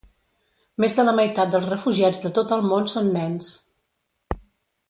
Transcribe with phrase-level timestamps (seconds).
[0.83, 3.55] Més de la meitat dels refugiats de tot el món són nens.